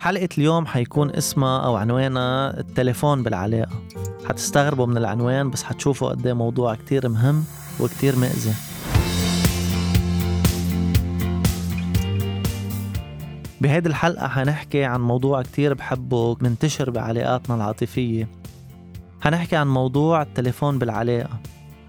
[0.00, 3.82] حلقة اليوم حيكون اسمها أو عنوانها التليفون بالعلاقة.
[4.28, 7.44] حتستغربوا من العنوان بس حتشوفوا قد موضوع كتير مهم
[7.80, 8.52] وكتير مأذي.
[13.60, 18.28] بهيدي الحلقة حنحكي عن موضوع كتير بحبه منتشر بعلاقاتنا العاطفية.
[19.20, 21.38] حنحكي عن موضوع التليفون بالعلاقة.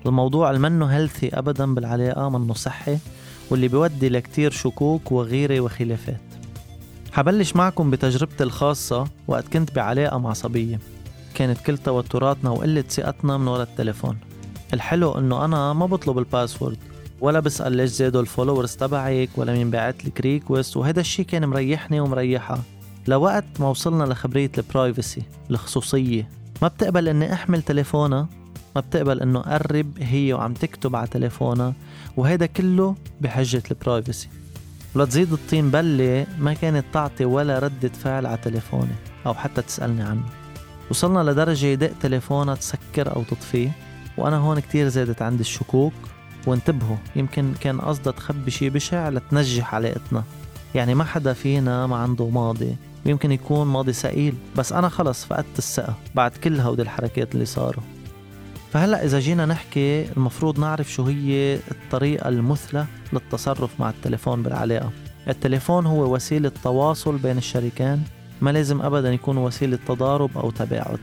[0.06, 2.98] الموضوع المنه هيلثي أبدا بالعلاقة منه صحي
[3.50, 6.29] واللي بيودي لكتير شكوك وغيرة وخلافات.
[7.20, 10.80] رح بلش معكم بتجربتي الخاصة وقت كنت بعلاقة مع صبية.
[11.36, 14.18] كانت كل توتراتنا وقلة ثقتنا من ورا التليفون.
[14.74, 16.78] الحلو إنه أنا ما بطلب ال password
[17.22, 21.46] ولا بسأل ليش زادوا ال followers تبعك ولا مين بعت لك request وهذا الشيء كان
[21.46, 22.62] مريحني ومريحها
[23.08, 26.30] لوقت ما وصلنا لخبرية ال privacy الخصوصية
[26.62, 28.28] ما بتقبل إني أحمل تليفونها
[28.76, 31.74] ما بتقبل إنه قرب هي وعم تكتب على تليفونها
[32.18, 34.30] وهيدا كله بحجة البرايفسي
[34.96, 40.24] ولتزيد الطين بلة ما كانت تعطي ولا ردة فعل على تليفوني أو حتى تسألني عنه.
[40.92, 43.72] وصلنا لدرجة يدق تليفونها تسكر أو تطفيه
[44.18, 45.94] وأنا هون كتير زادت عندي الشكوك.
[46.48, 50.24] وانتبهوا يمكن كان قصدها تخبي شي بشع لتنجح علاقتنا.
[50.76, 52.76] يعني ما حدا فينا ما عنده ماضي
[53.06, 54.36] ويمكن يكون ماضي سئيل.
[54.56, 57.84] بس أنا خلص فقدت الثقة بعد كل هودي الحركات اللي صاروا.
[58.74, 64.92] فهلا إذا جينا نحكي المفروض نعرف شو هي الطريقة المثلى للتصرف مع التليفون بالعلاقة.
[65.28, 68.04] التليفون هو وسيلة تواصل بين الشريكين
[68.42, 71.00] ما لازم أبدا يكون وسيلة تضارب أو تباعد.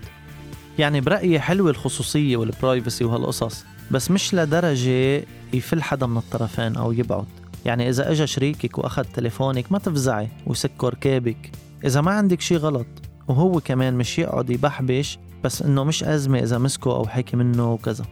[0.78, 7.26] يعني برأيي حلوة الخصوصية والبرايفسي وهالقصص بس مش لدرجة يفل حدا من الطرفين أو يبعد.
[7.64, 11.50] يعني إذا إجا شريكك وأخذ تليفونك ما تفزعي ويسكر كابك
[11.84, 12.86] إذا ما عندك شي غلط
[13.28, 18.04] وهو كمان مش يقعد يبحبش بس إنه مش أزمة إذا مسكه أو حكي منه وكذا.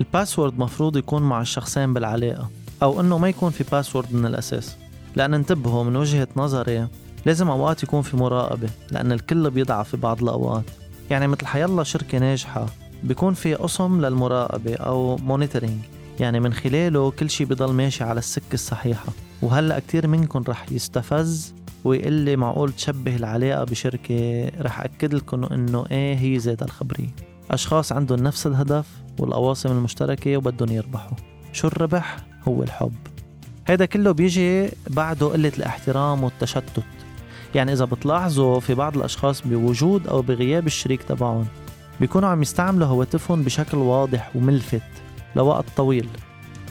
[0.00, 2.50] ال password مفروض يكون مع الشخصين بالعلاقة
[2.82, 4.76] أو إنه ما يكون في password من الأساس.
[5.16, 6.88] لأن انتبهوا من وجهة نظري
[7.26, 10.64] لازم أوقات يكون في مراقبة لأن الكل بيضعف في بعض الأوقات.
[11.10, 12.66] يعني مثل حيلا شركة ناجحة
[13.04, 15.80] بيكون في قسم للمراقبة أو monitoring
[16.20, 19.12] يعني من خلاله كل شيء بضل ماشي على السكة الصحيحة.
[19.42, 21.54] وهلأ كتير منكم رح يستفز
[21.84, 24.50] ويقول لي معقول تشبه العلاقة بشركة.
[24.60, 27.08] رح أكد لكم إنه إيه هي ذات الخبرية
[27.50, 28.86] أشخاص عندهم نفس الهدف
[29.18, 31.16] والأواصم المشتركة وبدهم يربحوا.
[31.52, 32.16] شو الربح؟
[32.48, 32.92] هو الحب.
[33.64, 36.84] هذا كله بيجي بعده قلة الاحترام والتشتت.
[37.54, 41.46] يعني إذا بتلاحظوا في بعض الأشخاص بوجود أو بغياب الشريك تبعهم
[42.00, 44.82] بيكونوا عم يستعملوا هواتفهم بشكل واضح وملفت
[45.36, 46.08] لوقت طويل.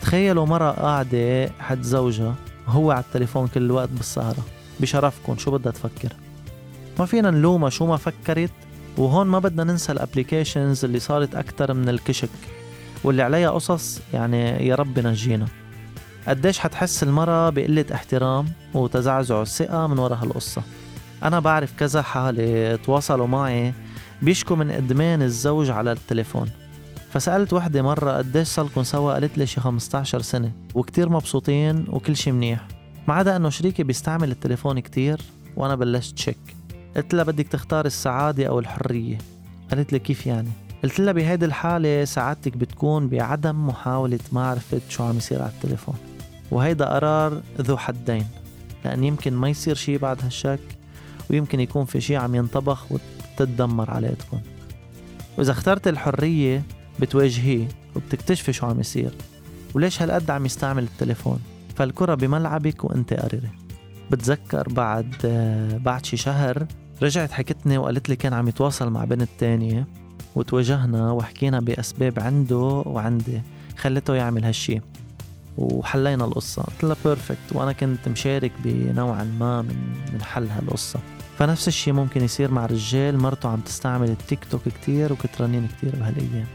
[0.02, 2.36] تخيلوا مرة قاعدة حد زوجها
[2.68, 4.46] وهو على التليفون كل الوقت بالسهرة.
[4.80, 6.14] بشرفكم شو بدها تفكر؟
[7.00, 8.52] ما فينا نلومها شو ما فكرت
[8.98, 12.30] وهون ما بدنا ننسى الابليكيشنز اللي صارت أكتر من الكشك
[13.04, 15.48] واللي عليها قصص يعني يا رب نجينا.
[16.28, 20.62] قديش حتحس المرة بقلة احترام وتزعزع الثقة من وراء هالقصة؟
[21.24, 23.74] أنا بعرف كذا حالة تواصلوا معي
[24.22, 26.50] بيشكوا من إدمان الزوج على التليفون.
[27.14, 32.32] فسألت وحدة مرة قديش صاركم سوا؟ قالت لي شي 15 سنة وكتير مبسوطين وكل شي
[32.32, 32.68] منيح.
[33.10, 35.22] ما عدا إنه شريكي بيستعمل التليفون كتير
[35.56, 36.38] وأنا بلشت شك
[36.96, 39.18] قلت لها بدك تختار السعادة أو الحرية.
[39.72, 40.50] قالت لي كيف يعني؟
[40.84, 45.96] قلت لها بهيدي الحالة سعادتك بتكون بعدم محاولة معرفة شو عم يصير على التليفون.
[46.52, 48.26] وهيدا قرار ذو حدين.
[48.86, 50.60] لأن يمكن ما يصير شي بعد هالشك
[51.30, 54.40] ويمكن يكون في شي عم ينطبخ وتتدمر علاقتكم
[55.38, 56.64] وإذا اخترت الحرية
[57.00, 59.12] بتواجهيه وبتكتشفي شو عم يصير.
[59.74, 61.40] وليش هالقد عم يستعمل التليفون؟
[61.80, 63.50] فالكرة بملعبك وأنت قرري.
[64.12, 65.16] بتذكر بعد
[65.86, 66.66] بعد شي شهر
[67.02, 69.88] رجعت حكتني وقالت لي كان عم يتواصل مع بنت تانية
[70.36, 73.42] وتواجهنا وحكينا بأسباب عنده وعندي.
[73.78, 74.82] خلته يعمل هالشي.
[75.58, 76.64] وحلينا القصة.
[76.64, 79.76] قلت لها perfect وأنا كنت مشارك بنوعا ما من
[80.14, 81.00] من حل هالقصة.
[81.38, 86.48] فنفس الشي ممكن يصير مع رجال مرته عم تستعمل التيك توك كتير وكترانين كتير بهالأيام.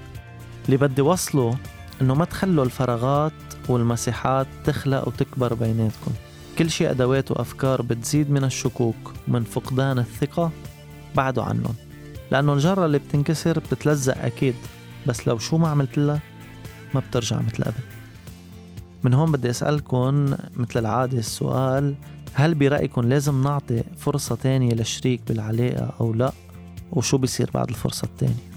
[0.67, 1.57] اللي بدي وصله
[2.03, 3.33] إنه ما تخلوا الفراغات
[3.69, 6.11] والمساحات تخلق وتكبر بيناتكم.
[6.59, 10.51] كل شيء أدوات وأفكار بتزيد من الشكوك ومن فقدان الثقة
[11.17, 11.75] بعدوا عنهم.
[12.31, 14.55] لأنه الجرة اللي بتنكسر بتتلزق أكيد
[15.07, 16.21] بس لو شو ما عملت لها
[16.95, 17.75] ما بترجع مثل قبل.
[19.05, 21.95] من هون بدي أسألكم مثل العادة السؤال
[22.35, 26.33] هل برأيكم لازم نعطي فرصة تانية للشريك بالعلاقة أو لا؟
[26.93, 28.54] وشو بيصير بعد الفرصة التانية؟